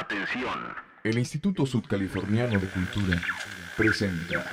[0.00, 0.58] Atención.
[1.04, 3.20] El Instituto Sudcaliforniano de Cultura
[3.76, 4.46] presenta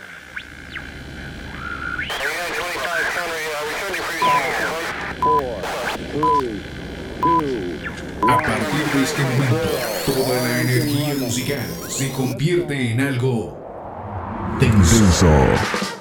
[8.29, 9.69] A partir de este momento,
[10.05, 15.96] toda la energía musical se convierte en algo tenso.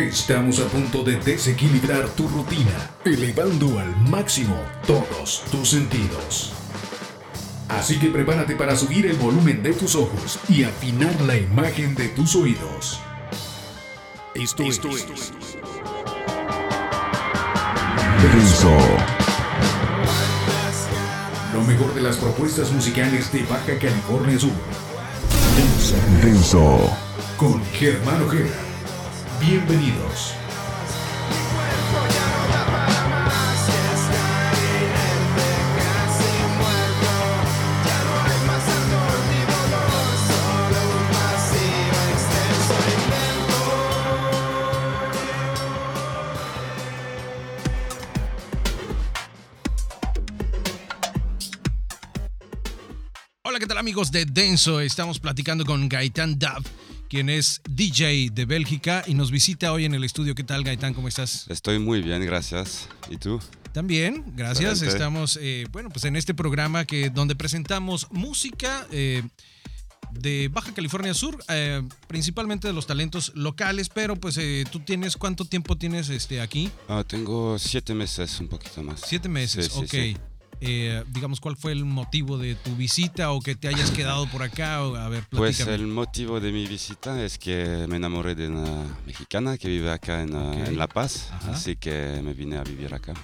[0.00, 4.56] Estamos a punto de desequilibrar tu rutina, elevando al máximo
[4.86, 6.54] todos tus sentidos.
[7.68, 12.08] Así que prepárate para subir el volumen de tus ojos y afinar la imagen de
[12.08, 12.98] tus oídos.
[14.34, 14.80] Esto, es
[18.22, 18.76] Denso.
[21.52, 24.50] lo mejor de las propuestas musicales de Baja California Sur.
[26.22, 26.96] Denso.
[27.36, 28.69] con Germán Ojeda.
[29.40, 30.34] Bienvenidos.
[53.42, 54.80] Hola, ¿qué tal amigos de Denso?
[54.80, 56.62] Estamos platicando con Gaitán Dav,
[57.10, 60.36] quien es DJ de Bélgica y nos visita hoy en el estudio.
[60.36, 60.94] ¿Qué tal, Gaitán?
[60.94, 61.44] ¿Cómo estás?
[61.50, 62.88] Estoy muy bien, gracias.
[63.10, 63.40] ¿Y tú?
[63.72, 64.74] También, gracias.
[64.74, 64.96] Excelente.
[64.96, 69.24] Estamos, eh, bueno, pues en este programa que donde presentamos música eh,
[70.12, 75.16] de Baja California Sur, eh, principalmente de los talentos locales, pero pues eh, tú tienes,
[75.16, 76.70] ¿cuánto tiempo tienes este aquí?
[76.88, 79.00] Ah, tengo siete meses, un poquito más.
[79.04, 79.90] Siete meses, Sí, sí, ok.
[79.90, 80.16] sí.
[80.60, 84.42] Eh, digamos, ¿cuál fue el motivo de tu visita o que te hayas quedado por
[84.42, 84.82] acá?
[84.84, 88.84] O, a ver, Pues el motivo de mi visita es que me enamoré de una
[89.06, 90.68] mexicana que vive acá en, ah, Ok.
[90.68, 91.52] en La Paz, Ajá.
[91.52, 93.14] así que me vine a vivir acá.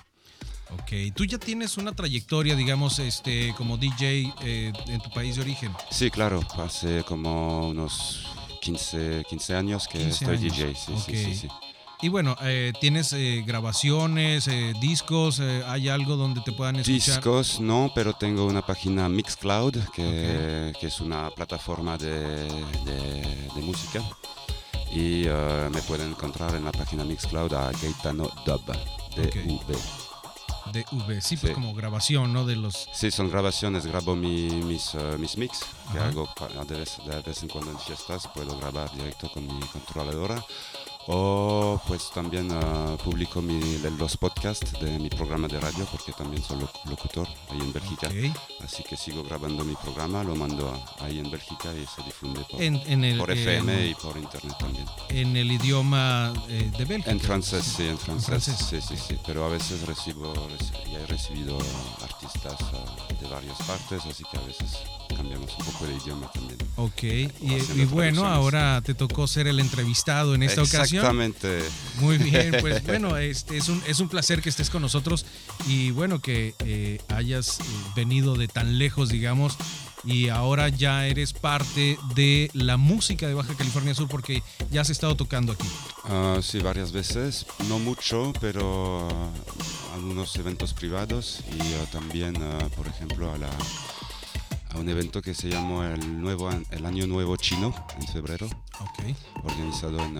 [0.71, 5.43] Ok, tú ya tienes una trayectoria, digamos, este, como DJ eh, en tu país de
[5.43, 5.73] origen.
[5.91, 8.27] Sí, claro, hace como unos
[8.63, 10.57] 15, 15 años que 15 estoy años.
[10.57, 10.75] DJ.
[10.75, 11.09] Sí, sí, Ok.
[11.15, 11.49] sí, sí.
[12.03, 17.17] Y bueno, eh, tienes eh, grabaciones, eh, discos, eh, ¿hay algo donde te puedan escuchar?
[17.17, 22.45] Discos no, pero tengo una página Mixcloud, que, que es una plataforma de,
[22.85, 24.03] de- de música.
[24.93, 28.63] Y eh, me pueden encontrar en la página Mixcloud a Gaetano Dub,
[29.17, 29.75] D-U-B.
[30.73, 31.55] De V, sí, pues Sí.
[31.55, 32.45] como grabación, ¿no?
[32.45, 32.89] De los...
[32.93, 35.61] Sí, son grabaciones, grabo mi- mis, eh, mis mix,
[35.93, 36.09] que Ajá.
[36.09, 39.65] hago pa- de vez, de vez en cuando en fiestas, puedo grabar directo con mi
[39.67, 40.45] controladora.
[41.09, 46.43] O pues también eh, publico mi- los podcasts de mi programa de radio, porque también
[46.43, 48.09] soy loc- locutor ahí en Bélgica.
[48.09, 48.37] Ok.
[48.65, 52.41] Así que sigo grabando mi programa, lo mando a- ahí en Bélgica y se difunde
[52.51, 54.87] por, En, en el, por eh, FM y por internet también.
[55.11, 57.13] en el idioma eh, de Bélgica.
[57.13, 58.27] En francés, sí, en francés.
[58.27, 59.17] francés, Sí, sí, sí.
[59.25, 61.57] Pero a veces recibo, reci- ya he recibido
[62.03, 64.79] artistas ah, de varias partes, así que a veces
[65.17, 66.59] cambiamos un poco de idioma también.
[66.77, 67.31] Ok, y,
[67.81, 70.96] y bueno, ahora te tocó ser el entrevistado en esta ocasión.
[70.97, 71.61] Exactamente.
[72.01, 75.27] Muy bien, pues bueno, este es un, es un placer que estés con nosotros
[75.67, 77.63] y bueno, que eh, hayas eh,
[77.95, 79.57] venido de tan lejos, digamos,
[80.05, 84.91] y ahora ya eres parte de la música de Baja California Sur porque ya has
[84.91, 85.69] estado tocando aquí.
[86.05, 89.09] Ah, sí, varias veces, no mucho, pero
[89.95, 93.51] algunos eventos privados y ah, también, ah, por ejemplo, a, la,
[94.77, 98.47] a un evento que se llamó el, nuevo, el Año Nuevo Chino en febrero,
[98.81, 99.17] Ok.
[99.45, 100.15] organizado en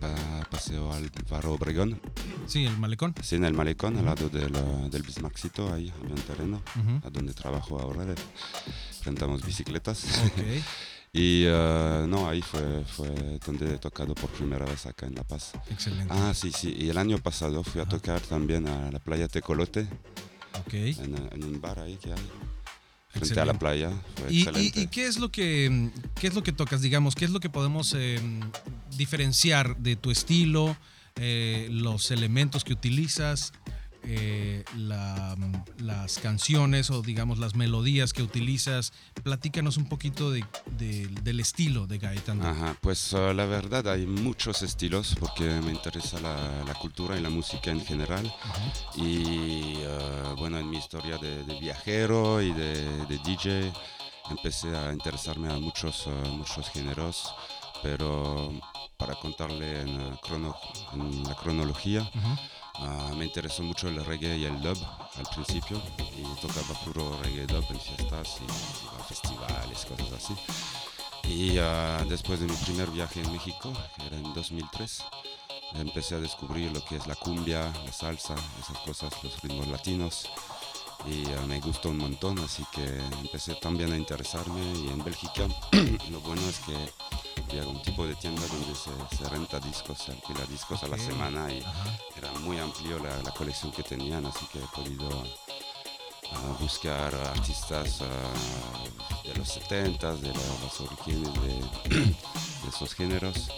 [0.00, 2.00] pa- Paseo Álvaro Obregón.
[2.46, 3.14] Sí, el malecón.
[3.22, 7.06] Sí, en el malecón, al lado del, uh, del Bismarckcito, ahí había un terreno, Ujú.
[7.06, 8.14] a donde trabajo ahora, de-
[9.04, 10.04] rentamos bicicletas.
[10.26, 10.42] Ok.
[11.12, 15.24] y uh, no, ahí fue, fue donde he tocado por primera vez acá en La
[15.24, 15.52] Paz.
[15.70, 16.12] Excelente.
[16.16, 19.86] Ah, sí, sí, y el año pasado fui a tocar también a la playa Tecolote,
[20.60, 20.74] Ok.
[20.74, 22.30] en, uh, en un bar ahí que hay,
[23.20, 23.90] frente a la playa.
[24.28, 24.80] ¿Y, y- excelente.
[24.80, 27.14] y qué es lo que qué es lo que tocas, digamos?
[27.14, 28.20] ¿Qué es lo que podemos eh,
[28.96, 30.76] diferenciar de tu estilo,
[31.16, 33.52] eh, los elementos que utilizas,
[34.06, 35.36] eh, la,
[35.78, 38.92] las canciones o digamos las melodías que utilizas?
[39.22, 40.44] Platícanos un poquito de-
[40.78, 42.46] de- del estilo de Gaetano.
[42.46, 47.20] Ajá, pues uh, la verdad hay muchos estilos porque me interesa la, la cultura y
[47.22, 48.32] la música en general.
[48.96, 52.84] Y uh, bueno, en mi historia de, de viajero y de,
[53.24, 53.72] DJ
[54.30, 57.32] empecé a interesarme a muchos, uh, muchos géneros,
[57.82, 58.52] pero
[58.96, 60.56] para contarle en, crono-
[60.92, 62.08] en la cronología.
[62.74, 64.78] Ah, me interesó mucho el reggae y el dub
[65.16, 65.80] al principio
[66.16, 68.44] y tocaba puro reggae dub en fiestas y
[68.84, 70.34] iba festivales, cosas así.
[71.28, 75.04] Y ah, después de mi primer viaje en México, que era en 2003,
[75.74, 80.28] empecé a descubrir lo que es la cumbia, la salsa, esas cosas, los ritmos latinos.
[81.06, 82.84] Y uh, me gustó un montón, así que
[83.20, 85.46] empecé también a interesarme y en Bélgica
[86.10, 86.74] lo bueno es que
[87.42, 90.98] había un tipo de tienda donde se, se renta discos, se alquila discos a la
[90.98, 91.98] semana y Ajá.
[92.16, 98.00] era muy amplio la, la colección que tenían, así que he podido uh, buscar artistas
[98.00, 103.50] uh, de los 70, de las orígenes de, de esos géneros.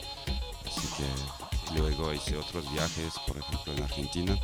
[0.67, 4.39] Así que luego hice otros viajes, por ejemplo en Argentina,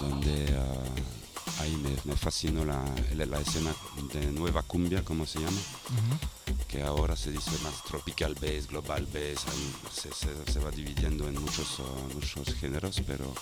[0.00, 1.25] donde uh,
[1.60, 3.74] ahí me, me fascinó la, la- la escena
[4.12, 6.56] de nueva cumbia, como se llama Ujú.
[6.68, 9.44] que ahora se dice más tropical bass, global bass,
[9.92, 13.32] se, se- se va dividiendo en muchos, uh, muchos géneros, pero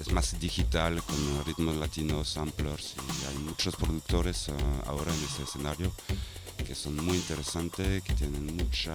[0.00, 5.42] es más digital con ritmos latinos, samplers y hay muchos productores uh, ahora en ese
[5.42, 5.90] escenario
[6.64, 8.94] que son muy interesantes, que tienen mucha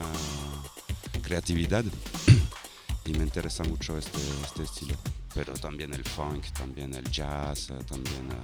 [1.23, 1.83] creatividad
[3.05, 4.95] y me interesa mucho este, este estilo.
[5.33, 8.35] Pero también el funk, también el jazz, uh, también uh,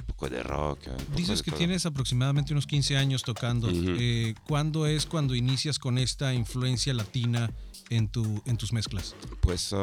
[0.00, 0.80] un poco de rock.
[0.86, 1.58] uh, un poco Dices de que todo.
[1.58, 3.68] tienes aproximadamente unos 15 años tocando.
[3.68, 3.94] Ujú.
[3.98, 7.50] Eh, ¿Cuándo es cuando inicias con esta influencia latina
[7.90, 9.14] en, tu, en tus mezclas?
[9.40, 9.76] Pues uh,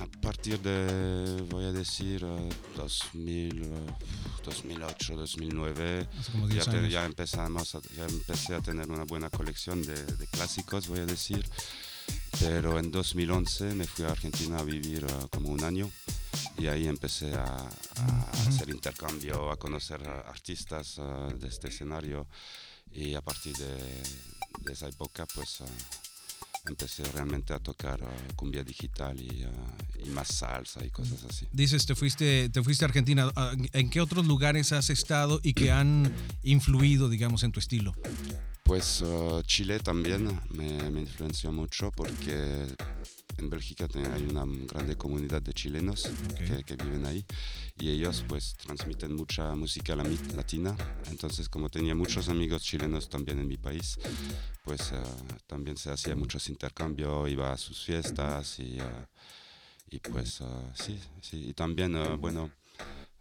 [0.00, 3.66] a partir de, voy a decir, uh, 2000, uh,
[4.44, 9.04] 2008, 2009, Hace como ya, 10 te- ya empezamos a- ya empecé a tener una
[9.04, 11.44] buena colección de, de clásicos, voy a decir.
[12.40, 15.90] Pero en 2011 me fui a Argentina a vivir uh, como un año
[16.56, 22.26] y ahí empecé a, a hacer intercambio, a conocer uh, artistas uh, de este escenario
[22.92, 23.76] y a partir de,
[24.60, 25.64] de esa época pues uh,
[26.68, 31.46] empecé realmente a tocar uh, cumbia digital y, uh, y más salsa y cosas así.
[31.52, 33.30] Dices, te fuiste, te fuiste a Argentina.
[33.36, 36.12] Ah, ¿En qué otros lugares has estado y que han
[36.42, 37.94] influido, digamos, en tu estilo?
[38.68, 42.66] Pues uh, Chile también me, me influenció mucho porque
[43.38, 46.06] en Bélgica hay una grande comunidad de chilenos
[46.36, 47.24] que, que viven ahí
[47.80, 50.76] y ellos pues transmiten mucha música latina.
[51.10, 53.98] Entonces como tenía muchos amigos chilenos también en mi país,
[54.64, 59.06] pues uh, también se hacía muchos intercambios, iba a sus fiestas y, uh,
[59.90, 61.48] y pues uh, sí, sí.
[61.48, 62.50] Y también, uh, bueno,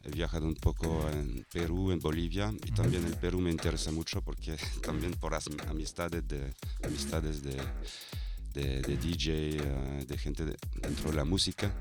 [0.07, 4.21] he viajado un poco en Perú, en Bolivia y también el Perú me interesa mucho
[4.21, 4.56] porque
[4.86, 6.54] también por as- amistades de,
[6.86, 7.57] amistades de,
[8.54, 9.68] de, de DJ,
[10.01, 11.71] uh, de gente de- dentro de la música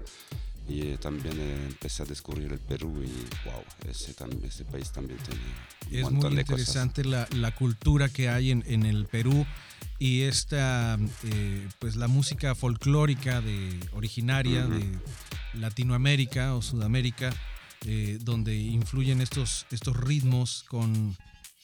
[0.69, 3.09] y eh, también eh, empecé a descubrir el Perú y
[3.49, 4.13] wow, ese,
[4.45, 5.41] ese país también tiene
[5.93, 6.59] un Es montón muy de cosas.
[6.61, 9.47] interesante la, la cultura que hay en, en el Perú
[10.01, 14.75] y esta, eh, pues la música folclórica de, originaria Ujú.
[14.75, 14.99] de
[15.55, 17.33] Latinoamérica o Sudamérica,
[17.87, 21.17] eh, donde influyen estos, estos ritmos con,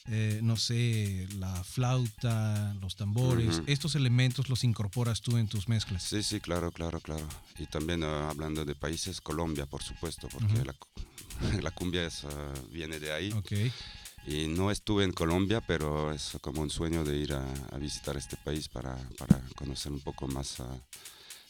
[0.07, 3.61] eh, no sé, la flauta, los tambores.
[3.67, 6.03] Estos elementos los incorporas tú en tus mezclas.
[6.05, 7.27] Sí, sí, claro, claro, claro.
[7.59, 10.89] Y también ah, hablando de países, Colombia, por supuesto, porque la, cu-
[11.63, 13.33] la cumbia es, ah, viene de ahí.
[13.33, 13.53] Ok.
[14.25, 18.17] Y no estuve en Colombia, pero es como un sueño de ir a, a visitar
[18.17, 20.77] este país para, para conocer un poco más ah,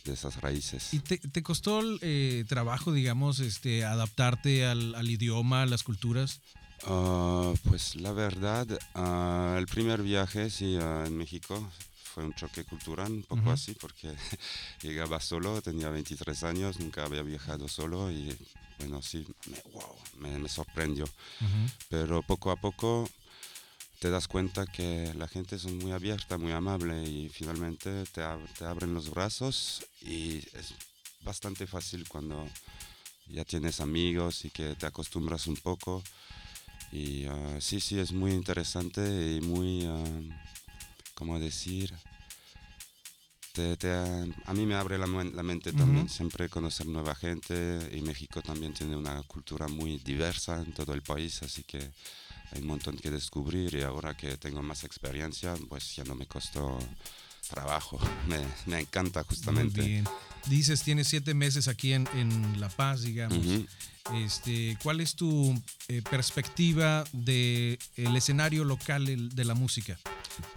[0.05, 0.93] de esas raíces.
[0.93, 6.41] ¿Y te, te costó eh, trabajo, digamos, este, adaptarte al, al idioma, a las culturas?
[6.87, 11.71] Ah, pues la verdad, ah, el primer viaje sí, en México
[12.13, 14.13] fue un choque cultural, un poco así, porque
[14.83, 18.37] llegaba solo, tenía 23 años, nunca había viajado solo y
[18.79, 21.05] bueno, sí, me, wow, me, me sorprendió.
[21.89, 23.09] Pero poco a poco
[24.03, 28.53] te das cuenta que la gente es muy abierta, muy amable y finalmente te, ab-
[28.59, 30.75] te abren los brazos y es
[31.21, 32.49] bastante fácil cuando
[33.29, 36.03] ya tienes amigos y que te acostumbras un poco.
[36.91, 40.05] Y ah, sí, sí, es muy interesante y muy, ah,
[41.15, 41.95] ¿cómo decir?
[43.53, 47.89] Te- te, ah, a mí me abre la, la mente también, siempre conocer nueva gente
[47.95, 51.93] y México también tiene una cultura muy diversa en todo el país, así que
[52.53, 56.27] hay un montón que descubrir y ahora que tengo más experiencia, pues ya no me
[56.27, 56.79] costó
[57.49, 59.81] trabajo, me, me encanta justamente.
[59.81, 60.05] Muy bien.
[60.49, 63.39] Dices, tienes siete meses aquí en, en La Paz, digamos.
[64.13, 65.55] Este, ¿Cuál es tu
[65.87, 69.97] eh, perspectiva del el escenario local de la música?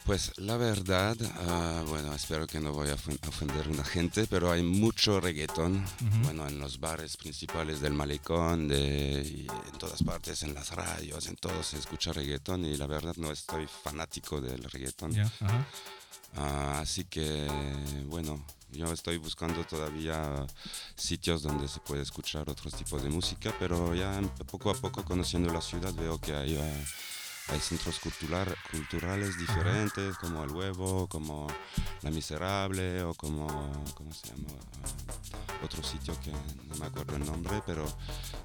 [0.06, 1.16] Pues la verdad,
[1.48, 4.64] ah, bueno, espero que no voy a ofen- a ofender a una gente, pero hay
[4.64, 5.86] mucho reggaetón,
[6.24, 9.46] bueno, en los bares principales del malecón, de,
[9.76, 13.30] en todas partes, en las radios, en todo se escucha reggaetón y la verdad no
[13.30, 15.12] estoy fanático del reggaetón.
[15.12, 15.66] Ya, ajá.
[16.38, 17.46] Ah, así que,
[18.06, 18.42] bueno,
[18.72, 20.48] yo estoy buscando todavía
[20.96, 25.52] sitios donde se puede escuchar otros tipos de música, pero ya poco a poco conociendo
[25.52, 31.48] la ciudad veo que hay, ah, hay centros cultural, culturales diferentes, como El Huevo, como
[32.02, 33.48] La Miserable, o como,
[33.94, 34.48] ¿cómo se llama?
[34.84, 37.86] Ah, otro sitio que no me acuerdo el nombre, pero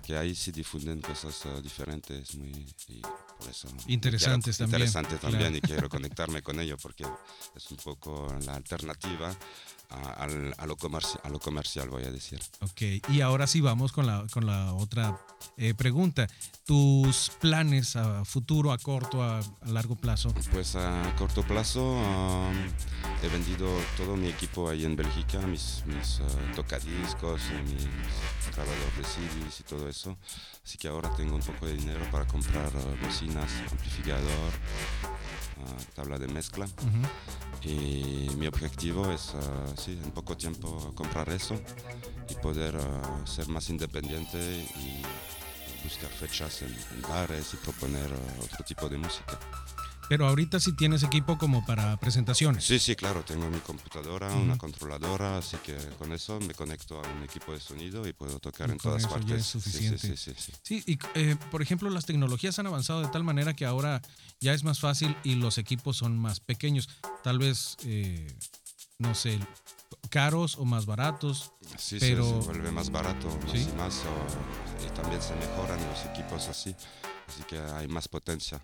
[0.03, 2.51] que ahí sí difunden cosas uh, diferentes, muy,
[2.89, 4.89] y por eso interesantes quiero, también.
[4.89, 5.57] Interesante también claro.
[5.57, 7.05] y quiero conectarme con ello porque
[7.55, 9.37] es un poco la alternativa
[9.91, 10.67] a, a, lo, a
[11.29, 12.41] lo comercial, voy a decir.
[12.61, 15.21] Ok, y ahora sí vamos con la, con la otra
[15.57, 16.27] eh, pregunta.
[16.65, 20.33] ¿Tus planes a futuro, a corto, a, a largo plazo?
[20.53, 22.55] Pues a corto plazo um,
[23.23, 27.89] he vendido todo mi equipo ahí en Bélgica, mis, mis uh, tocadiscos, mis
[28.55, 30.17] grabadores de CDs y todo eso.
[30.65, 34.53] Así que ahora tengo un poco de dinero para comprar uh, bocinas, amplificador,
[35.59, 36.67] uh, tabla de mezcla.
[36.67, 37.09] Uh -huh.
[37.63, 39.35] Y mi objetivo es,
[39.77, 41.61] sí, en poco tiempo comprar eso
[42.29, 42.75] y poder
[43.27, 45.03] ser más independiente y
[45.85, 48.11] buscar fechas en, en bares y proponer
[48.43, 49.39] otro tipo de música.
[50.11, 52.65] Pero ahorita sí tienes equipo como para presentaciones.
[52.65, 54.43] Sí, sí, claro, tengo mi computadora, uh -huh.
[54.43, 58.41] una controladora, así que con eso me conecto a un equipo de sonido y puedo
[58.41, 59.29] tocar y en todas eso partes.
[59.29, 59.99] Ya es suficiente.
[59.99, 60.83] Sí, sí, sí, sí, sí.
[60.85, 64.03] y eh, por ejemplo, las tecnologías han avanzado de tal manera que ahora
[64.41, 66.89] ya es más fácil y los equipos son más pequeños.
[67.23, 68.37] Tal vez, eh,
[68.99, 69.39] no sé,
[70.09, 71.53] caros o más baratos.
[71.79, 72.25] Sí, pero...
[72.25, 73.69] se, se vuelve más barato, más ¿Sí?
[73.73, 74.01] y más.
[74.01, 76.75] O, y también se mejoran los equipos así,
[77.29, 78.61] así que hay más potencia.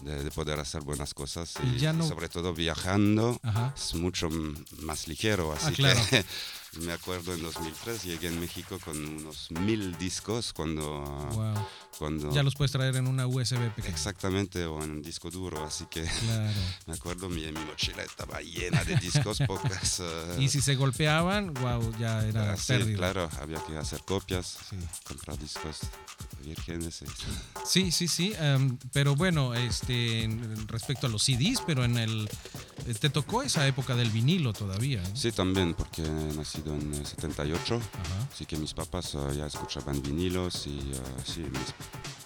[0.00, 2.04] De, de, poder hacer buenas cosas y, ya no...
[2.04, 3.74] y sobre todo viajando Ajá.
[3.76, 4.30] es mucho
[4.78, 6.00] más ligero así ah, claro.
[6.08, 6.24] que
[6.80, 11.54] me acuerdo en 2003 llegué en México con unos mil discos cuando, wow.
[11.98, 15.62] cuando ya los puedes traer en una USB pequeña exactamente o en un disco duro
[15.64, 16.52] así que claro.
[16.86, 21.52] me acuerdo mi, mi, mochila estaba llena de discos pocas uh, y si se golpeaban
[21.54, 24.76] wow ya era uh, sí, claro había que hacer copias sí.
[25.04, 25.80] comprar discos
[26.42, 27.04] vírgenes
[27.66, 30.28] sí sí sí um, pero bueno este
[30.68, 32.30] respecto a los CDs pero en el
[32.98, 35.16] te tocó esa época del vinilo todavía ¿no?
[35.16, 38.28] sí también porque nací en el 78, Ajá.
[38.32, 41.74] así que mis papás uh, ya escuchaban vinilos y uh, sí, mis,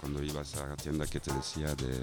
[0.00, 2.00] cuando ibas a la tienda que te decía de,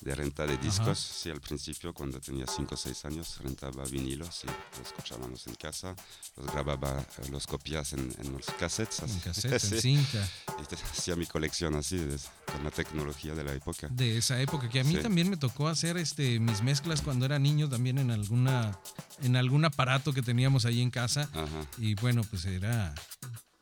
[0.00, 0.94] de renta de discos, Ajá.
[0.96, 5.54] sí, al principio cuando tenía 5 o 6 años rentaba vinilos y los escuchábamos en
[5.54, 5.94] casa,
[6.36, 9.00] los grababa, los copias en, en los cassettes.
[9.00, 9.74] En cassette, sí.
[9.74, 10.28] en cinta.
[10.92, 12.16] Hacía mi colección así, de,
[12.52, 13.88] con la tecnología de la época.
[13.90, 15.02] De esa época, que a mí sí.
[15.02, 18.78] también me tocó hacer este, mis mezclas cuando era niño, también en alguna
[19.22, 21.28] en algún aparato que teníamos ahí en casa.
[21.32, 21.66] Ajá.
[21.78, 22.94] Y bueno, pues era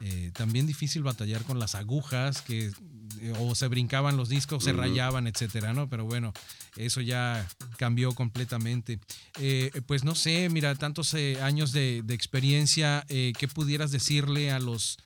[0.00, 2.72] eh, también difícil batallar con las agujas que
[3.20, 4.70] eh, o se brincaban los discos, uh -huh.
[4.70, 5.88] se rayaban, etcétera, ¿no?
[5.88, 6.32] Pero bueno,
[6.76, 7.46] eso ya
[7.76, 8.98] cambió completamente.
[9.38, 14.98] Eh, pues no sé, mira, tantos años de, de experiencia, ¿qué pudieras decirle a los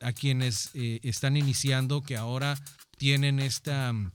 [0.00, 2.58] a quienes están iniciando que ahora
[2.98, 4.12] tienen esta mm,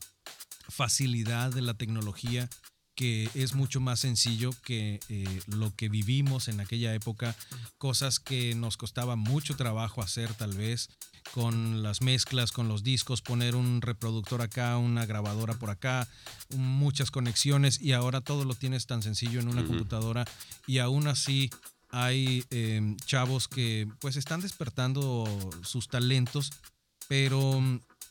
[0.69, 2.49] facilidad de la tecnología
[2.95, 7.35] que es mucho más sencillo que eh, lo que vivimos en aquella época,
[7.77, 10.89] cosas que nos costaba mucho trabajo hacer tal vez
[11.31, 16.07] con las mezclas, con los discos, poner un reproductor acá, una grabadora por acá,
[16.55, 19.67] muchas conexiones y ahora todo lo tienes tan sencillo en una uh -huh.
[19.69, 20.25] computadora
[20.67, 21.49] y aún así
[21.93, 25.25] hay eh, chavos que pues están despertando
[25.61, 26.51] sus talentos,
[27.07, 27.61] pero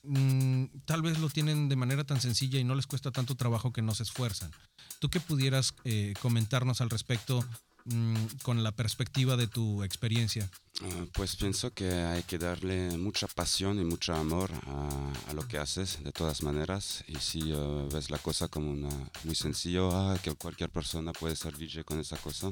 [0.04, 3.72] mmm, tal vez lo tienen de manera tan sencilla y no les cuesta tanto trabajo
[3.72, 4.52] que no se esfuerzan.
[5.00, 7.44] ¿Tú qué pudieras eh, comentarnos al respecto
[7.84, 10.50] mmm, con la perspectiva de tu experiencia?
[10.80, 15.46] Uh, pues pienso que hay que darle mucha pasión y mucho amor a, a lo
[15.46, 17.04] que haces de todas maneras.
[17.06, 18.88] Y si uh, ves la cosa como una,
[19.24, 22.50] muy sencillo, ah, que cualquier persona puede ser DJ con esa cosa,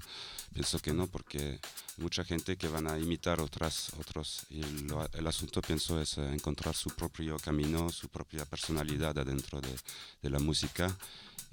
[0.53, 1.61] pienso que no porque
[1.97, 6.23] mucha gente que van a imitar otras, otros y lo, el asunto pienso es uh,
[6.25, 9.75] encontrar su propio camino, su propia personalidad adentro de,
[10.23, 10.95] de la música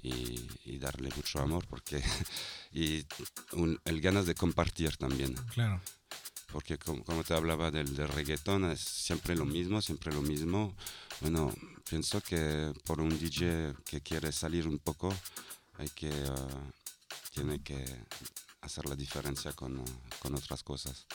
[0.02, 2.02] y, y, darle mucho amor porque
[2.72, 3.04] y
[3.52, 5.34] un, el ganas de compartir también.
[5.54, 5.80] Claro.
[6.52, 10.74] Porque como, como te hablaba del, del, reggaetón, es siempre lo mismo, siempre lo mismo.
[11.20, 11.52] Bueno,
[11.88, 15.14] pienso que por un DJ que quiere salir un poco,
[15.76, 16.72] hay que, uh,
[17.34, 17.84] tiene que
[18.62, 19.84] hacer la diferencia con, uh,
[20.20, 21.06] con otras cosas.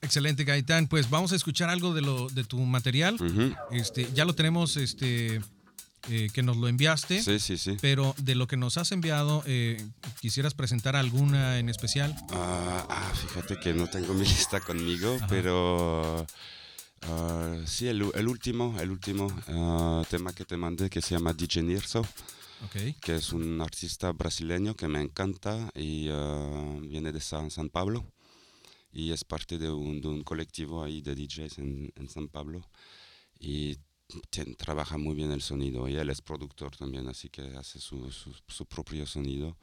[0.00, 0.88] Excelente, Gaitán.
[0.88, 3.16] Pues vamos a escuchar algo de, lo, de tu material.
[3.16, 3.56] Uh -huh.
[3.72, 5.42] este, ya lo tenemos este,
[6.08, 7.22] eh, que nos lo enviaste.
[7.22, 7.76] Sí, sí, sí.
[7.80, 9.84] Pero de lo que nos has enviado, eh,
[10.20, 12.12] ¿quisieras presentar alguna en especial?
[12.30, 15.26] Uh, ah, fíjate que no tengo mi lista conmigo, Ajá.
[15.28, 16.26] pero
[17.08, 21.32] uh, sí, el, el, último, el último uh, tema que te mandé que se llama
[21.32, 22.06] DJ Nirso.
[22.66, 22.92] Okay.
[23.00, 26.10] que es un artista brasileño que me encanta y
[26.82, 28.04] viene de San, San Pablo
[28.92, 32.60] y es parte de un, de un colectivo ahí de DJs en, en San Pablo
[33.38, 33.78] y
[34.56, 38.32] trabaja muy bien el sonido y él es productor también, así que hace su, su,
[38.48, 39.56] su propio sonido.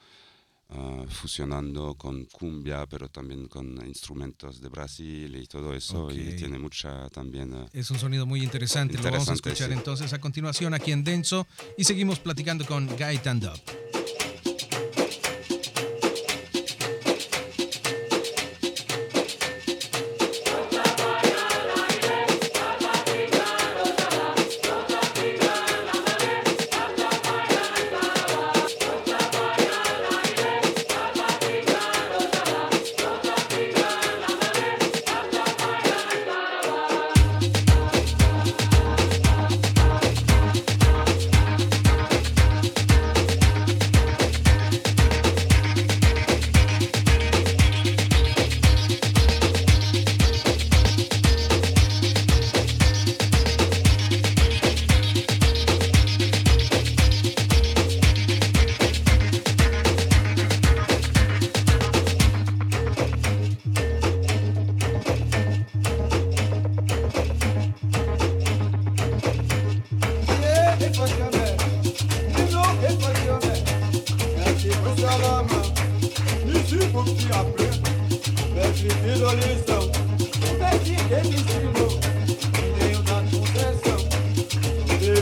[0.70, 6.10] ah, fusionando con cumbia, pero también con instrumentos de Brasil y todo eso.
[6.12, 7.54] Y tiene mucha también...
[7.54, 8.98] ah, Es un sonido muy interesante.
[8.98, 9.74] Lo vamos a escuchar sí.
[9.74, 13.97] entonces a continuación aquí en Denso y seguimos platicando con Gaetan Dub.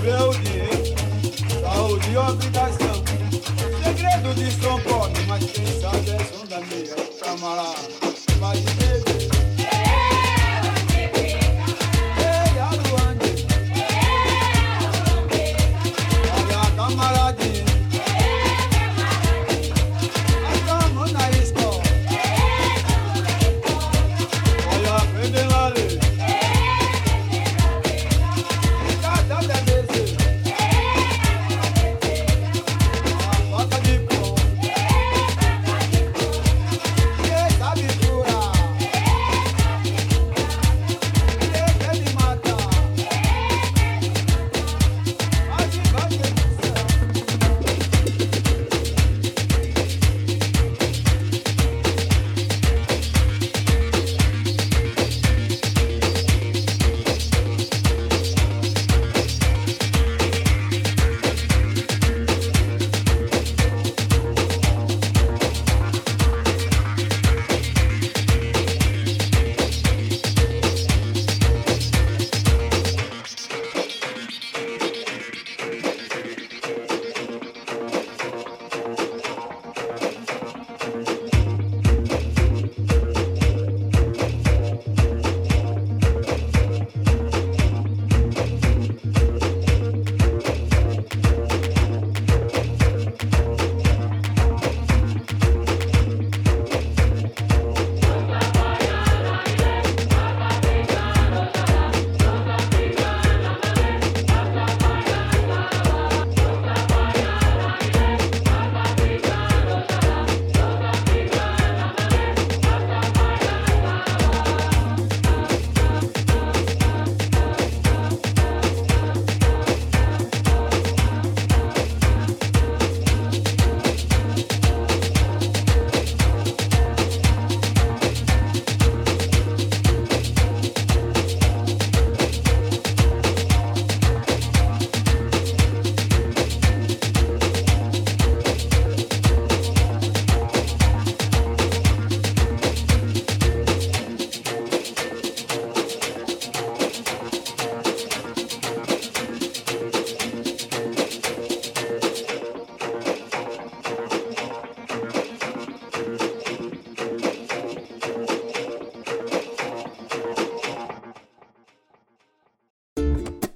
[0.06, 0.94] Saúde
[2.12, 3.04] e obrigação.
[3.84, 8.15] Segredo de São Paulo, mas quem sabe é som da minha camarada.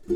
[0.09, 0.15] Ok,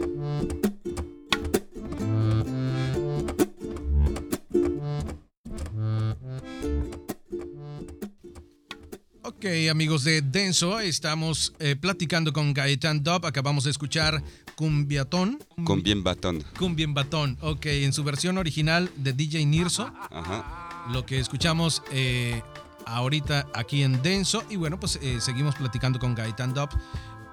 [9.70, 13.28] amigos de Denso, estamos eh, platicando con Gaetan Dub.
[13.28, 14.24] Acabamos de escuchar
[14.56, 15.38] Cumbiatón.
[15.64, 16.44] Con bien batón.
[16.58, 17.38] Cumbien Batón.
[17.42, 19.94] Ok, en su versión original de DJ Nirso.
[20.10, 20.88] Ajá.
[20.92, 22.42] Lo que escuchamos eh,
[22.88, 24.44] ahorita aquí en Denso.
[24.50, 26.70] Y bueno, pues eh, seguimos platicando con Gaetan Dub.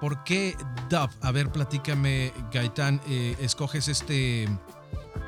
[0.01, 0.57] ¿Por qué
[0.89, 1.09] Dub?
[1.21, 2.99] A ver, platícame, Gaetán.
[3.07, 4.49] eh, escoges este,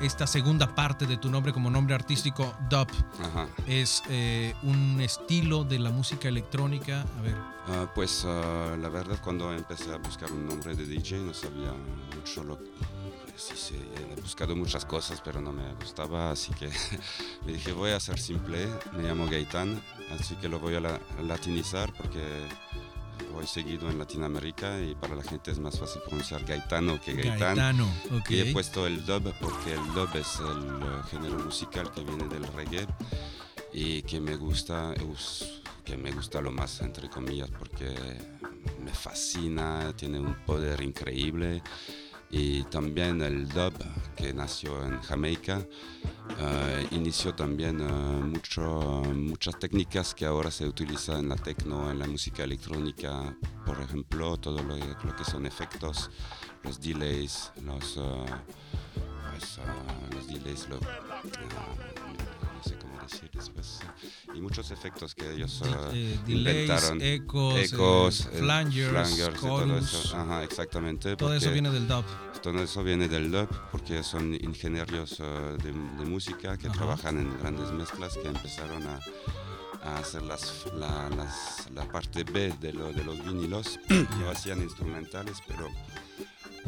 [0.00, 2.88] esta segunda parte de tu nombre como nombre artístico, Dub.
[3.22, 3.46] Ajá.
[3.66, 7.06] Es eh, un estilo de la música electrónica.
[7.18, 11.20] A ver, Ah, pues ah, la verdad cuando empecé a buscar un nombre de DJ
[11.20, 11.72] no sabía
[12.14, 12.58] mucho lo
[13.36, 13.74] sí, sí,
[14.16, 16.68] he buscado muchas cosas, pero no me gustaba, así que
[17.46, 19.82] me dije, voy a ser simple, me llamo Gaitán,
[20.20, 22.22] así que lo voy a la- latinizar porque
[23.32, 27.38] voy seguido en Latinoamérica y para la gente es más fácil pronunciar Gaetano que Gaitán.
[27.56, 28.30] Gaetano, ok.
[28.30, 32.28] Y he puesto el dub porque el dub es el eh, género musical que viene
[32.28, 32.86] del reggae
[33.72, 37.92] y que me gusta, us- que me gusta lo más entre comillas porque
[38.82, 41.62] me fascina, tiene un poder increíble
[42.36, 43.72] y también el dub
[44.16, 45.64] que nació en Jamaica.
[46.40, 52.00] Eh, inició también eh, mucho, muchas técnicas que ahora se utilizan en la techno, en
[52.00, 56.10] la música electrónica, por ejemplo, todo lo, lo que son efectos,
[56.64, 57.98] los delays, los,
[60.12, 60.66] los delays,
[63.32, 63.80] después,
[64.34, 65.62] y muchos efectos que ellos
[65.92, 67.00] eh, delays, inventaron.
[67.02, 69.94] ecos, eh, Ecos, eh, flangers, flangers y todo chorus.
[69.94, 70.16] eso.
[70.16, 71.16] Ajá, exactamente.
[71.16, 72.04] Todo eso viene del dub.
[72.42, 75.22] todo eso viene del dub porque son ingenieros eh,
[75.62, 76.76] de, de música que Ajá.
[76.76, 79.00] trabajan en grandes mezclas que empezaron a,
[79.82, 83.78] a hacer las, la, las- la parte B de, lo- de los vinilos.
[84.20, 85.68] Lo hacían instrumentales, pero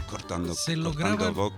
[0.07, 1.53] cortando, Se cortando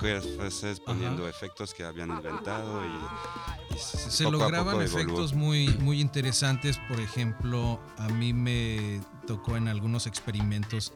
[0.85, 6.79] poniendo efectos que habían inventado y, Se poco a lograban poco efectos muy, muy interesantes.
[6.89, 10.93] Por ejemplo, a mí me tocó en algunos experimentos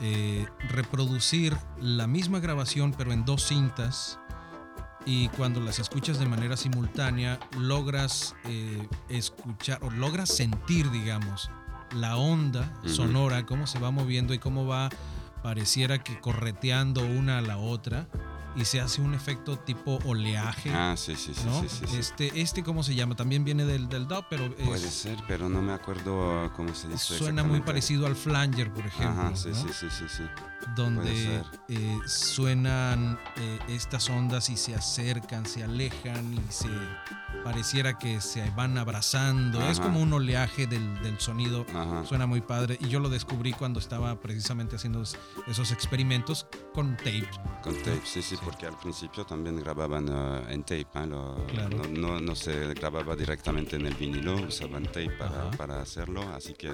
[0.00, 4.18] eh, reproducir la misma grabación, pero en dos cintas.
[5.06, 11.50] Y cuando las escuchas de manera simultánea, logras eh, escuchar o logras sentir, digamos,
[11.94, 14.88] la onda sonora, cómo se va moviendo y cómo va,
[15.44, 18.08] pareciera que correteando una a la otra.
[18.56, 20.70] Y se hace un efecto tipo oleaje.
[20.72, 21.60] Ah, sí, sí, sí, ¿no?
[21.60, 21.96] sí, sí, sí.
[21.96, 23.16] Este, este, ¿cómo se llama?
[23.16, 26.86] También viene del, del dub, pero es- Puede ser, pero no me acuerdo cómo se
[26.86, 27.18] dice.
[27.18, 29.54] suena muy parecido al flanger, por ejemplo, Ajá, sí, ¿no?
[29.56, 30.22] sí, sí, sí, sí.
[30.76, 36.68] Donde eh, suenan eh, estas ondas y se acercan, se alejan y se
[37.42, 39.60] pareciera que se van abrazando.
[39.68, 39.88] Es Ajá.
[39.88, 41.66] como un oleaje del, del sonido.
[41.74, 42.04] Ajá.
[42.06, 46.96] Suena muy padre y yo lo descubrí cuando estaba precisamente haciendo es- esos experimentos con
[46.96, 47.28] tape.
[47.62, 51.06] Con tape, sí, sí, porque al principio también grababan eh, en tape, ¿eh?
[51.06, 51.78] Lo- Claro.
[51.78, 56.54] no, no, no se grababa directamente en el vinilo, usaban tape para, para hacerlo, así
[56.54, 56.72] que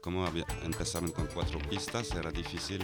[0.00, 2.82] como había- empezaron con cuatro pistas, era difícil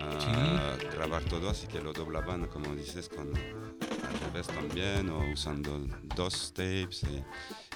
[0.00, 5.78] eh, grabar todo, así que lo doblaban, como dices, con al revés también, o usando
[6.16, 7.22] dos tapes y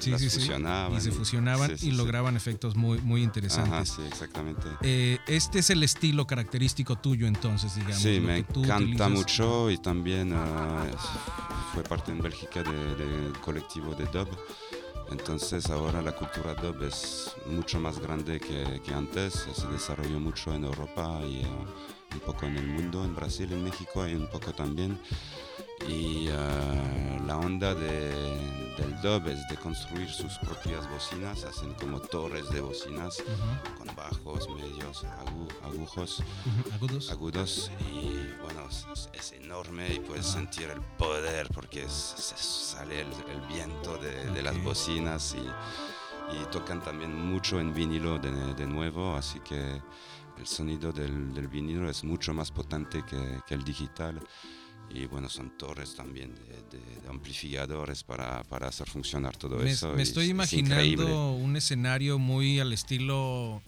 [0.01, 0.39] Sí, sí, sí.
[0.41, 0.97] fusionaban.
[0.97, 1.97] Y se fusionaban Sí, sí, y sí.
[1.97, 3.73] lograban efectos muy, muy interesantes.
[3.73, 4.67] Ajá, sí, exactamente.
[4.83, 7.99] Eh, este es el estilo característico tuyo entonces, digamos.
[8.01, 9.11] Sí, me encanta utilizas.
[9.11, 10.37] mucho y también eh,
[11.75, 14.29] fue parte en Bélgica de- del colectivo de dub.
[15.13, 20.65] Entonces ahora la cultura dub es mucho más grande que, antes, se desarrolló mucho en
[20.65, 21.47] Europa y eh,
[22.15, 24.99] un poco en el mundo, en Brasil, en México y un poco también.
[25.89, 32.01] Y eh, la onda de- del dub es de construir sus propias bocinas, hacen como
[32.01, 37.11] torres de bocinas Ujú, con bajos, medios, agu- agujos ujú, Agudos.
[37.11, 40.35] agudos y bueno, es, es enorme y puedes Ajá.
[40.39, 46.37] sentir el poder porque es- se sale el, el viento de, de las bocinas y,
[46.37, 49.83] y tocan también mucho en vinilo de, de nuevo, así que
[50.39, 54.19] el sonido del, del vinilo es mucho más potente que, que el digital.
[54.91, 59.71] Y bueno, son torres también de, de- de amplificadores para, para hacer funcionar todo Me,
[59.71, 59.93] eso.
[59.95, 63.63] me estoy es- es imaginando un escenario muy al estilo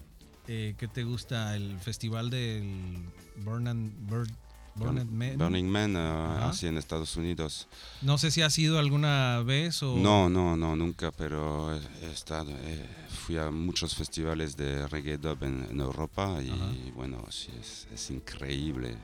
[0.47, 2.93] eh, que te gusta el festival del
[3.37, 4.27] Burn and, Burn,
[4.75, 5.37] Burn and Man.
[5.39, 7.67] Burning Man, uh, así en Estados Unidos.
[8.03, 12.51] No sé si has ido alguna vez o No, no, no, nunca, pero he, estado,
[12.51, 17.87] eh, fui a muchos festivales de reggae dub en, en Europa y bueno, sí, es,
[17.91, 18.95] es increíble.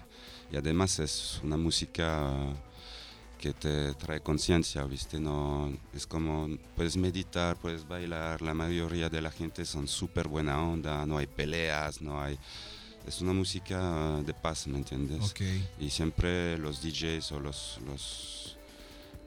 [0.52, 2.54] Y además es una música
[3.42, 5.20] que te trae conciencia, ¿viste?
[5.20, 10.62] No, es como, puedes meditar, puedes bailar, la mayoría de la gente son súper buena
[10.62, 12.38] onda, no hay peleas, no hay...
[13.08, 15.32] Es una música de paz, ¿me entiendes?
[15.32, 15.42] Ok.
[15.80, 18.58] y siempre los DJs o los, los,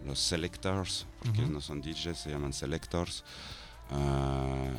[0.07, 3.25] los selectors, porque no son DJs, se llaman selectors,
[3.91, 4.71] ah,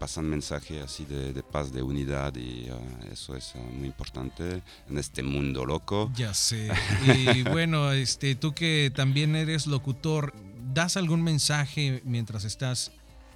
[0.00, 2.78] pasan mensaje así de, de paz, de unidad y ah,
[3.12, 6.10] eso es ah, muy importante en este mundo loco.
[6.16, 6.70] Ya sé.
[7.04, 10.32] Y bueno, este, tú que también eres locutor,
[10.72, 12.92] ¿das algún mensaje mientras estás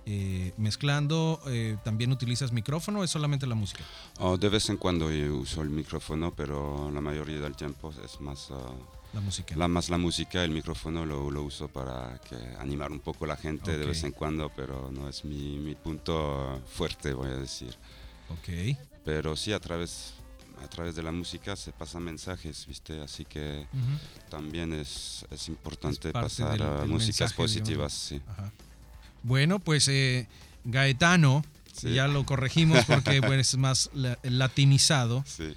[0.07, 1.39] eh, mezclando?
[1.49, 3.85] Eh, ¿También utilizas micrófono o es solamente la música?
[4.19, 8.21] Oh, de vez en cuando yo uso el micrófono, pero la mayoría del tiempo es
[8.23, 8.49] más...
[8.51, 8.73] ah,
[9.15, 9.55] La música.
[9.57, 13.37] La más la música, el micrófono lo, lo uso para que animar un poco la
[13.37, 13.89] gente de Ok.
[13.91, 17.75] vez en cuando, pero no es mi, mi punto fuerte, voy a decir.
[18.31, 18.77] Ok.
[19.05, 20.15] Pero sí, a través,
[20.65, 23.01] a través de la música se pasan mensajes, ¿viste?
[23.03, 24.29] Así que Ujú.
[24.31, 28.21] también es, es importante parte pasar del- uh, del músicas mensaje, positivas, sí.
[28.27, 28.51] Ajá.
[29.23, 30.27] Bueno, pues eh,
[30.65, 31.93] Gaetano, Sí.
[31.93, 35.25] ya lo corregimos porque es más la- latinizado.
[35.27, 35.55] Sí.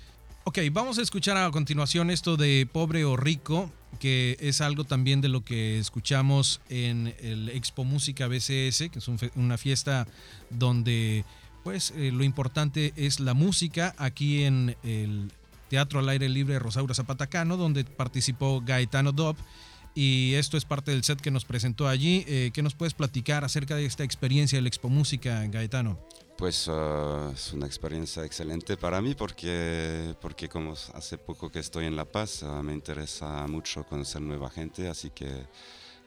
[0.48, 5.20] Ok, vamos a escuchar a continuación esto de Pobre o Rico, que es algo también
[5.20, 10.08] de lo que escuchamos en el Expo Música BCS, que es una fiesta
[10.50, 11.26] donde
[11.66, 15.34] pues eh, lo importante es la música aquí en el
[15.70, 19.36] Teatro al Aire Libre Rosaura Zapatacano, donde participó Gaetano Dob.
[19.96, 22.24] Y esto es parte del set que nos presentó allí.
[22.26, 26.00] Eh, ¿Qué nos puedes platicar acerca de esta experiencia del Expo Música, Gaetano?
[26.38, 31.86] Pues uh, es una experiencia excelente para mí porque, porque como hace poco que estoy
[31.86, 35.48] en La Paz, uh, me interesa mucho conocer nueva gente, así que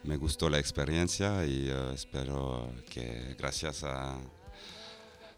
[0.03, 4.17] me gustó la experiencia y uh, espero que gracias a,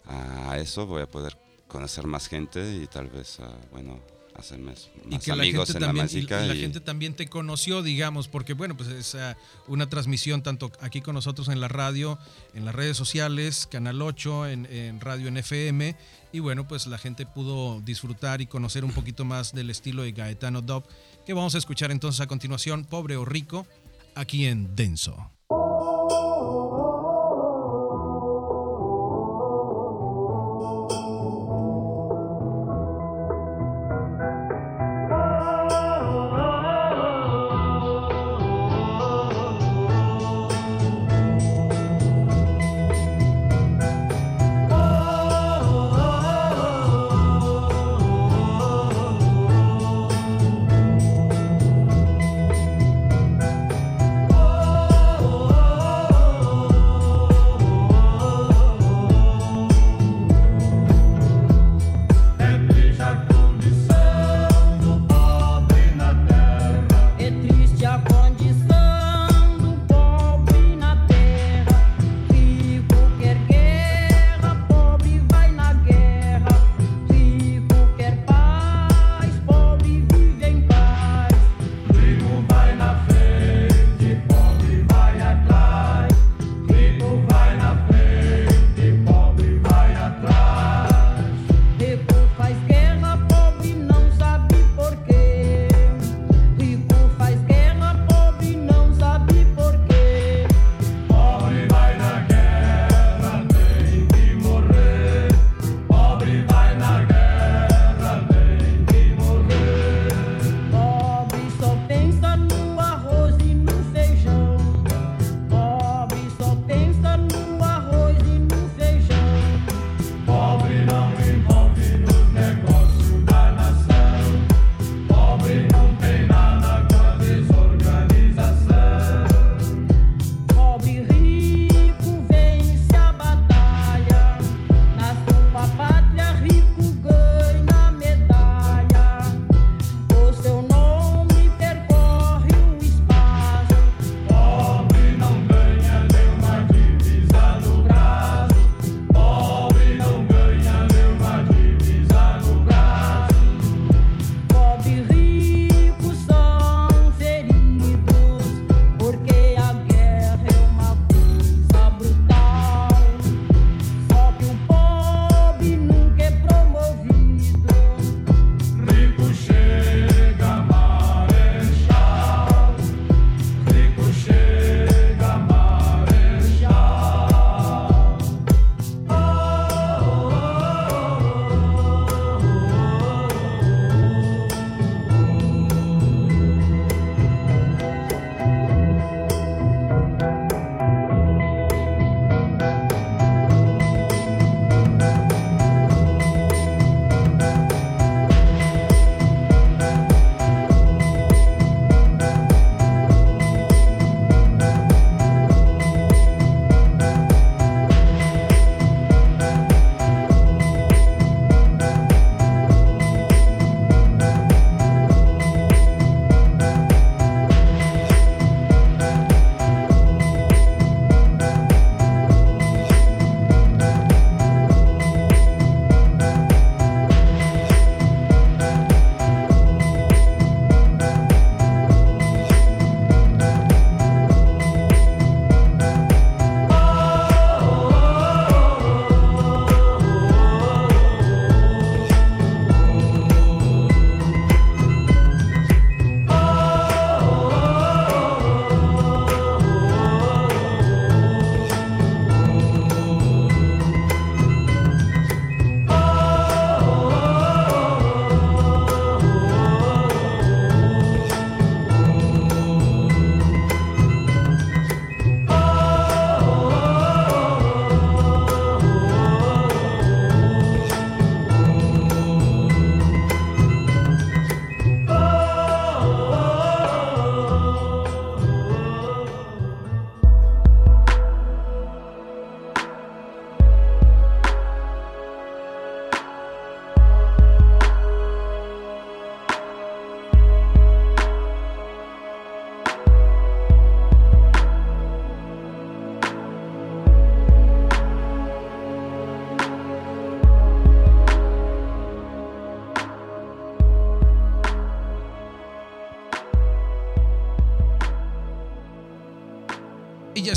[0.06, 3.40] a eso voy a poder conocer más gente y tal vez,
[3.72, 4.00] bueno,
[4.36, 6.44] hacer más, y que la gente en también y- música.
[6.44, 10.42] y la y- gente también te conoció digamos porque bueno pues es ah, una transmisión
[10.42, 12.18] tanto aquí con nosotros en la radio
[12.54, 15.96] en las redes sociales canal 8 en, en radio en FM
[16.32, 20.12] y bueno pues la gente pudo disfrutar y conocer un poquito más del estilo de
[20.14, 20.84] Gaetano Dub
[21.26, 23.68] que vamos a escuchar entonces a continuación pobre o rico
[24.16, 25.30] aquí en Denso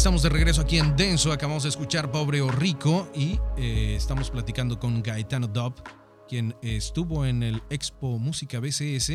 [0.06, 1.32] estamos de regreso aquí en Denso.
[1.32, 5.82] Acabamos de escuchar Pobre o Rico y eh, estamos platicando con Gaetano Dub,
[6.28, 9.14] quien estuvo en el Expo Música BCS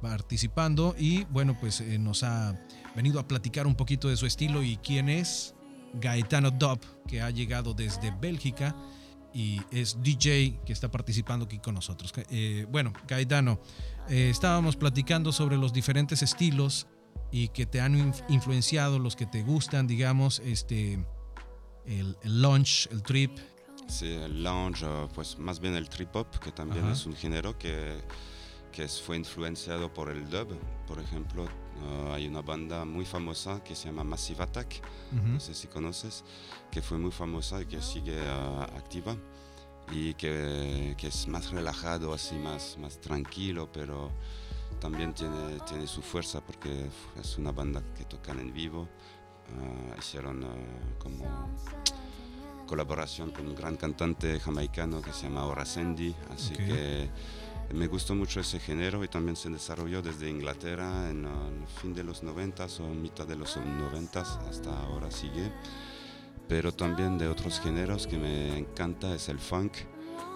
[0.00, 2.58] participando y bueno, pues eh, nos ha
[2.96, 5.54] venido a platicar un poquito de su estilo y quién es
[6.00, 8.74] Gaetano Dub, que ha llegado desde Bélgica
[9.34, 12.10] y es DJ que está participando aquí con nosotros.
[12.30, 13.60] Eh, bueno, Gaetano,
[14.08, 16.86] eh, estábamos platicando sobre los diferentes estilos
[17.32, 21.04] y que te han influenciado, los que te gustan, digamos, este,
[21.86, 23.38] el, el launch, el trip.
[23.88, 26.92] Sí, el lounge, pues más bien el trip hop, que también Ajá.
[26.92, 27.98] es un género que,
[28.70, 30.56] que fue influenciado por el dub.
[30.86, 34.82] Por ejemplo, uh, hay una banda muy famosa que se llama Massive Attack,
[35.16, 35.28] Ujú.
[35.28, 36.24] no sé si conoces,
[36.70, 39.16] que fue muy famosa y que sigue uh, activa
[39.90, 44.12] y que, que es más relajado, así más, más tranquilo, pero
[44.82, 46.88] también tiene, tiene su fuerza porque
[47.20, 48.88] es una banda que tocan en vivo.
[49.52, 51.24] Uh, hicieron uh, como
[52.66, 56.58] colaboración con un gran cantante jamaicano que se llama Ora Sandy, así Ok.
[56.60, 57.10] que
[57.74, 61.94] me gustó mucho ese género y también se desarrolló desde Inglaterra en uh, el fin
[61.94, 65.52] de los 90 o mitad de los 90 hasta ahora sigue.
[66.48, 69.74] Pero también de otros géneros que me encanta es el funk,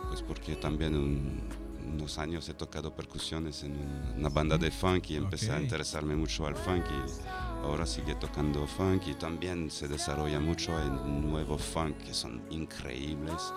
[0.09, 5.11] pues porque también un- unos años he tocado percusiones en un- una banda de funk
[5.11, 5.62] y empecé a Ok.
[5.62, 11.22] interesarme mucho al funk y ahora sigue tocando funk y también se desarrolla mucho en
[11.31, 13.53] nuevo funk que son increíbles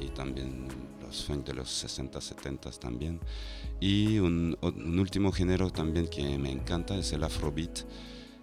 [0.00, 0.68] y también
[1.02, 3.20] los funk de los 60, 70 también.
[3.80, 7.80] Y un, un último género también que me encanta es el afrobeat,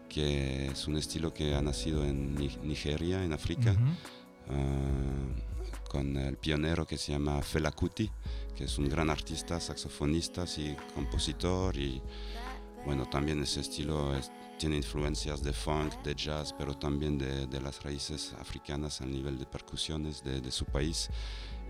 [0.10, 3.82] que es un estilo que ha nacido en Ni- Nigeria, en África, Ujú.
[4.50, 5.55] ah,
[5.96, 8.12] con el pionero que se llama Fela Kuti,
[8.54, 12.02] que es un gran artista, saxofonista y compositor y
[12.86, 14.30] bueno, también ese estilo es-
[14.60, 19.38] tiene influencias de funk, de jazz, pero también de, de las raíces africanas a nivel
[19.40, 21.10] de percusiones de, de su país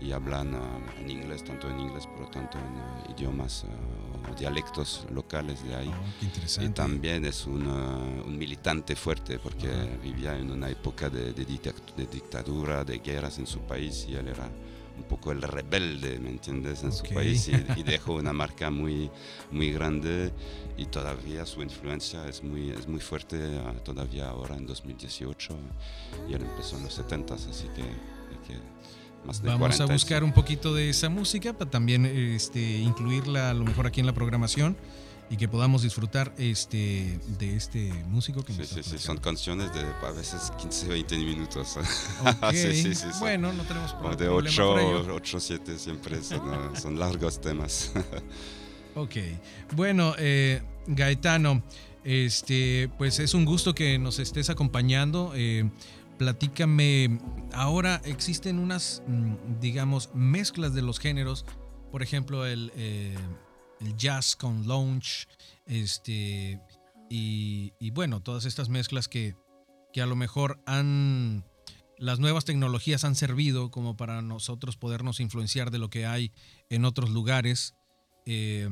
[0.00, 4.34] y hablan ah, en inglés, tanto en inglés, pero tanto en ah, idiomas ah, o
[4.34, 5.88] dialectos locales de ahí.
[5.88, 6.70] Oh, qué Y interesante.
[6.74, 9.86] también es un, uh, un militante fuerte porque Ajá.
[10.02, 14.28] vivía en una época de, de de dictadura, de guerras en su país y él
[14.28, 14.50] era
[14.96, 16.94] un poco el rebelde, ¿me entiendes?, en Ok.
[16.94, 19.10] su país y, y dejó una marca muy,
[19.50, 20.32] muy grande
[20.78, 25.54] y todavía su influencia es muy, es muy fuerte uh, todavía ahora en 2018
[26.28, 27.82] y él empezó en los 70 así que,
[28.46, 28.58] que
[29.26, 33.50] más de Vamos 40 a buscar un poquito de esa música para también este, incluirla
[33.50, 34.76] a lo mejor aquí en la programación
[35.28, 39.80] y que podamos disfrutar este, de este músico que Sí, sí, sí, son canciones de
[39.80, 41.76] a veces 15, 20 minutos.
[42.24, 45.14] Ok, sí, sí, sí, Bueno, no tenemos pro- Como de problema 8, por ello.
[45.16, 47.92] 8, 7 siempre son, uh, son largos temas.
[48.98, 49.14] Ok,
[49.74, 51.62] bueno, eh, Gaetano,
[52.02, 55.32] este, pues es un gusto que nos estés acompañando.
[55.34, 55.68] eh,
[56.18, 57.18] platícame,
[57.52, 61.44] ahora existen unas, mm, digamos, mezclas de los géneros,
[61.92, 63.16] por ejemplo, el, eh,
[63.80, 65.26] el jazz con lounge,
[65.66, 66.60] este,
[67.08, 69.36] y, y bueno, todas estas mezclas que,
[69.92, 71.44] que a lo mejor han,
[71.98, 76.32] las nuevas tecnologías han servido como para nosotros podernos influenciar de lo que hay
[76.68, 77.74] en otros lugares.
[78.26, 78.68] Eh,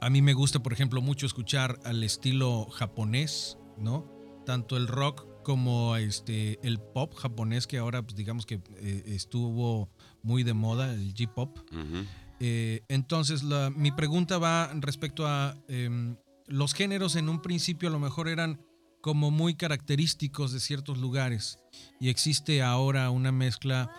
[0.00, 4.10] a mí me gusta, por ejemplo, mucho escuchar al estilo japonés, ¿no?
[4.46, 9.88] Tanto el rock como este, el pop japonés, que ahora, pues, digamos que eh, estuvo
[10.24, 11.56] muy de moda, el J-pop.
[11.70, 12.04] Ujú.
[12.40, 16.16] Eh, entonces, la- mi pregunta va respecto a em,
[16.48, 18.60] los géneros en un principio a lo mejor eran
[19.00, 21.58] como muy característicos de ciertos lugares
[22.00, 23.90] y existe ahora una mezcla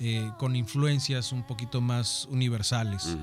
[0.00, 3.16] eh, con influencias un poquito más universales.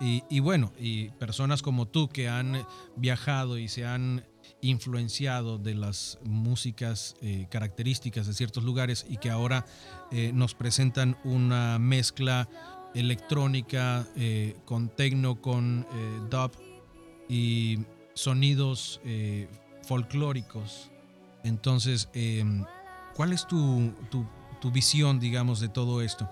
[0.00, 2.64] Y, y bueno, y personas como tú que han
[2.96, 4.24] viajado y se han
[4.62, 9.66] influenciado de las músicas eh, características de ciertos lugares y que ahora
[10.10, 12.48] eh, nos presentan una mezcla
[12.94, 15.86] electrónica eh, con techno, con
[16.30, 16.52] dub
[17.28, 17.78] y
[18.14, 19.00] sonidos
[19.86, 20.90] folclóricos.
[21.44, 22.64] Entonces, em,
[23.14, 24.26] ¿cuál es tu, tu-
[24.60, 26.30] tu visión, digamos, de todo esto?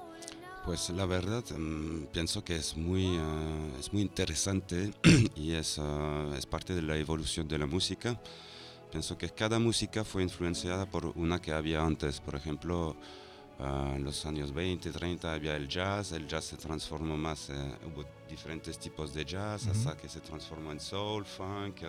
[0.65, 4.93] Pues la verdad mm, pienso que es muy, ah, es muy interesante
[5.35, 8.21] y es, ah, es parte de la evolución de la música.
[8.91, 12.21] Pienso que cada música fue influenciada por una que había antes.
[12.21, 12.95] Por ejemplo,
[13.59, 16.13] ah, en los años 20, 30 había el jazz.
[16.13, 17.55] El jazz se transformó más, eh,
[17.87, 21.83] hubo diferentes tipos de jazz hasta que se transformó en soul, funk.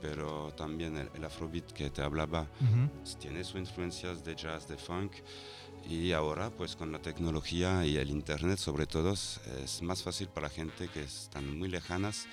[0.00, 2.90] pero también el, el afrobeat que te hablaba Ujú.
[3.20, 5.12] tiene sus influencias de jazz, de funk.
[5.88, 9.40] Y ahora, pues con la tecnología y el internet, sobre todo, es-
[9.82, 12.26] más fácil para gente que están muy lejanas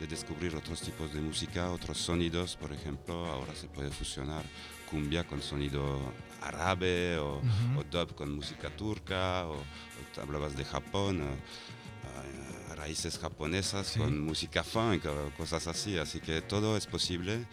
[0.00, 4.44] de descubrir otros tipos de música, otros sonidos, por ejemplo, ahora se puede fusionar
[4.90, 7.80] cumbia con sonido árabe o, Ujú.
[7.80, 13.98] o dub con música turca, o, o hablabas de Japón, o, eh, raíces japonesas Sí.
[14.00, 17.46] con música funk o cosas así, así que todo es posible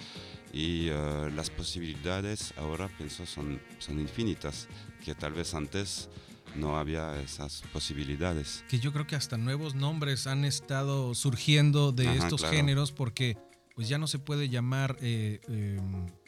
[0.52, 4.68] y eh, las posibilidades ahora pienso son, son infinitas,
[5.04, 6.10] que tal vez antes
[6.56, 8.64] no había esas posibilidades.
[8.70, 12.56] que yo creo que hasta nuevos nombres han estado surgiendo de Ajá, estos claro.
[12.58, 13.38] géneros porque
[13.76, 15.80] pues ya no se puede llamar, eh, eh,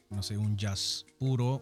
[0.10, 1.62] no sé, un jazz puro,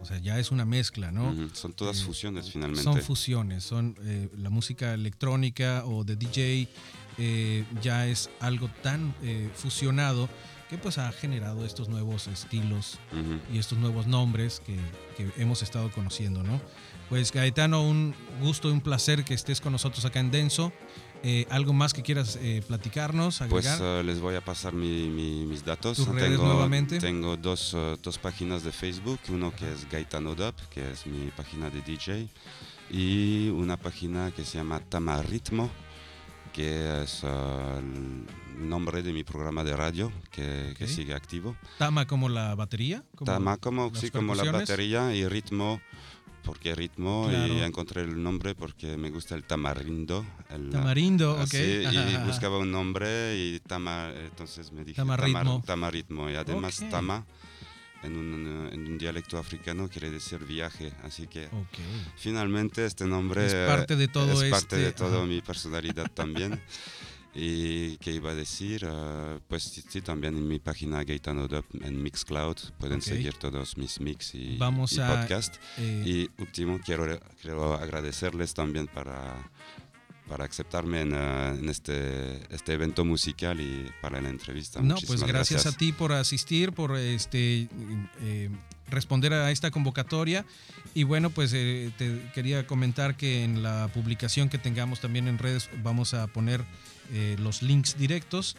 [0.00, 1.34] o sea, ya es una mezcla, ¿no?
[1.54, 2.84] Son todas Eh, fusiones finalmente.
[2.84, 6.68] Son fusiones, son eh, la música electrónica o de DJ
[7.18, 10.28] eh, ya es algo tan eh, fusionado
[10.68, 13.38] que pues ha generado estos nuevos estilos Ujú.
[13.54, 14.76] y estos nuevos nombres que,
[15.16, 16.60] que hemos estado conociendo, ¿no?
[17.08, 20.72] Pues Gaetano, un gusto y un placer que estés con nosotros acá en Denso.
[21.24, 25.46] Eh, ¿Algo más que quieras eh, platicarnos, Pues eh, les voy a pasar mi- mi-
[25.46, 25.96] mis datos.
[25.96, 26.98] ¿Tus redes tengo, nuevamente?
[27.00, 31.70] Tengo dos, dos páginas de Facebook, uno que es Gaetano Dub, que es mi página
[31.70, 32.28] de DJ,
[32.90, 35.70] y una página que se llama Tamaritmo,
[36.58, 37.28] que es eh,
[37.78, 40.90] el nombre de mi programa de radio, que, que Ok.
[40.90, 41.54] sigue activo.
[41.78, 43.04] Tama como la batería.
[43.14, 45.80] como Tama como, sí, como la batería y ritmo,
[46.42, 47.54] porque ritmo, Claro.
[47.54, 50.24] y encontré el nombre porque me gusta el tamarindo.
[50.50, 51.42] el- Tamarindo, ok.
[51.42, 55.38] Así, y buscaba un nombre y Tama, entonces me dije Tamaritmo.
[55.38, 56.28] Tamar- Tamaritmo.
[56.28, 56.88] Y además Ok.
[56.90, 57.24] Tama,
[58.02, 60.92] en un, en un dialecto africano, quiere decir viaje.
[61.02, 61.78] Así que Ok.
[62.16, 65.26] finalmente este nombre Es parte de todo es parte este- de toda ajá.
[65.26, 66.60] mi personalidad también.
[67.34, 72.02] Y qué iba a decir, Eh, pues sí, también en mi página Gaetano Dub en
[72.02, 73.02] Mixcloud pueden Ok.
[73.04, 75.56] seguir todos mis mix y, Vamos y a- podcast.
[75.76, 79.36] Eh, Y último, quiero, quiero agradecerles también para,
[80.28, 84.80] para aceptarme en, eh, en este, este evento musical y para la entrevista.
[84.80, 87.68] no, pues Muchísimas gracias, a ti por asistir, por este
[88.20, 88.50] eh,
[88.90, 90.44] responder a esta convocatoria.
[90.94, 95.38] Y bueno, pues eh, te quería comentar que en la publicación que tengamos también en
[95.38, 96.64] redes vamos a poner
[97.12, 98.56] eh, los links directos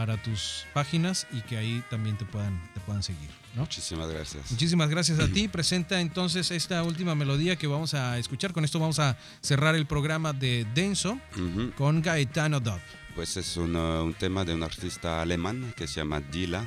[0.00, 3.28] para tus páginas y que ahí también te puedan, te puedan seguir.
[3.54, 3.62] ¿no?
[3.62, 4.50] Muchísimas gracias.
[4.50, 5.46] Muchísimas gracias a ti.
[5.46, 8.54] Presenta entonces esta última melodía que vamos a escuchar.
[8.54, 11.72] Con esto vamos a cerrar el programa de Denso Ujú.
[11.76, 12.80] con Gaetano Dub.
[13.14, 16.66] Pues es un, eh, un tema de un artista alemán que se llama Dila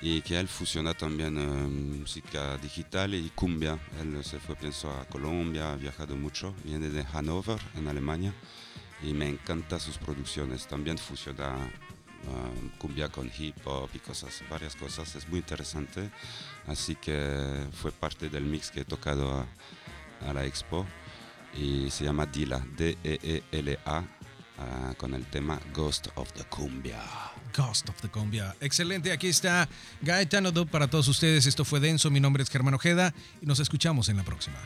[0.00, 3.78] y que él fusiona también eh, música digital y cumbia.
[4.00, 8.32] Él se fue, pienso, a Colombia, ha viajado mucho, viene de Hannover, en Alemania,
[9.02, 10.66] y me encantan sus producciones.
[10.66, 11.70] También fusiona
[12.22, 15.14] eh, cumbia con hip hop y cosas, varias cosas.
[15.14, 16.10] Es muy interesante,
[16.66, 19.46] así que fue parte del mix que he tocado
[20.26, 20.86] a, la expo
[21.54, 24.04] y se llama Dila, D-E-E-L-A
[24.58, 27.00] ah, con el tema Ghost of the Cumbia.
[27.56, 28.54] Ghost of the Cumbia.
[28.60, 29.68] Excelente, aquí está
[30.02, 31.46] Gaetano Dub para todos ustedes.
[31.46, 34.58] Esto fue Denso, mi nombre es Germán Ojeda y nos escuchamos en la próxima.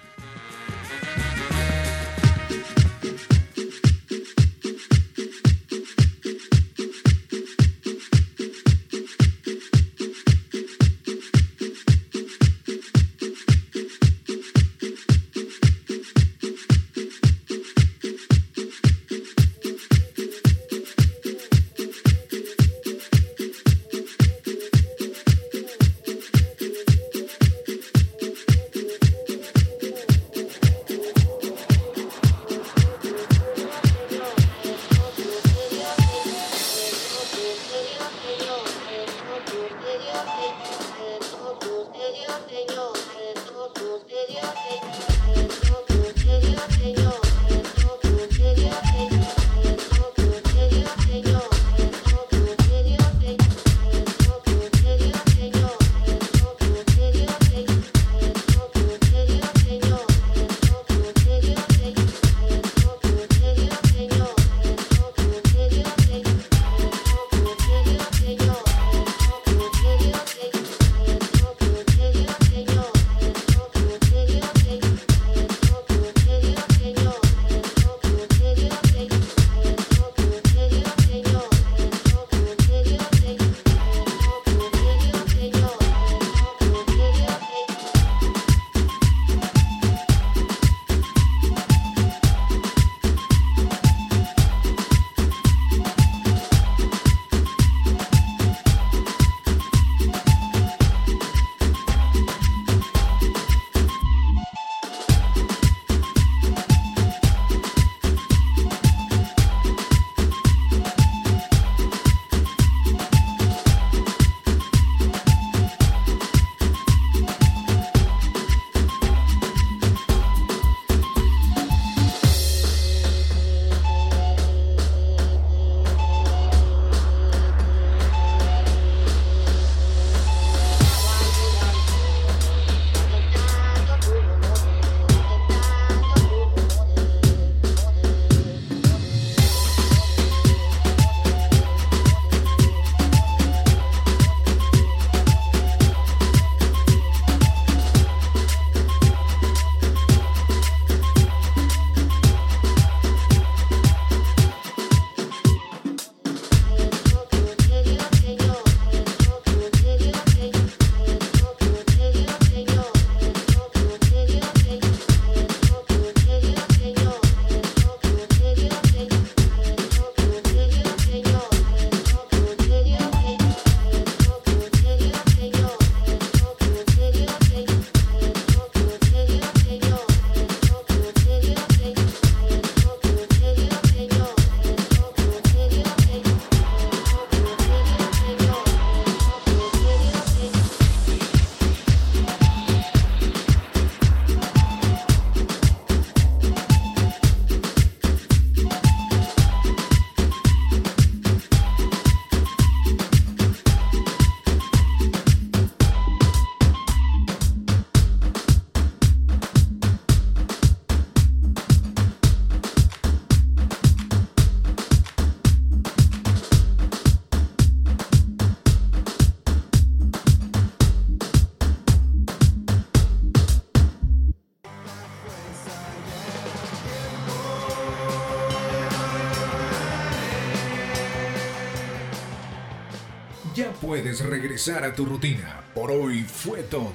[234.05, 235.63] Puedes regresar a tu rutina.
[235.75, 236.93] Por hoy fue todo.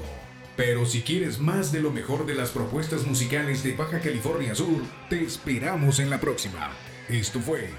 [0.55, 4.83] Pero si quieres más de lo mejor de las propuestas musicales de Baja California Sur,
[5.09, 6.69] te esperamos en la próxima.
[7.09, 7.71] Esto fue.